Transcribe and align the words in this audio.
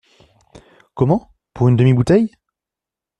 Comment, 0.95 1.29
pour 1.53 1.69
une 1.69 1.75
demi-bouteille? 1.75 2.31